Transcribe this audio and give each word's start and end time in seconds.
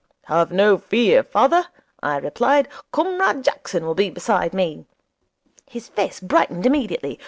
"Have 0.23 0.51
no 0.51 0.79
fear, 0.79 1.21
father," 1.21 1.67
I 2.01 2.17
replied. 2.17 2.67
"Comrade 2.91 3.43
Jackson 3.43 3.85
will 3.85 3.93
be 3.93 4.09
beside 4.09 4.51
me." 4.51 4.85
His 5.69 5.89
face 5.89 6.19
brightened 6.19 6.65
immediately. 6.65 7.19